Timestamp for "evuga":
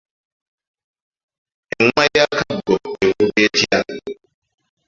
3.07-3.39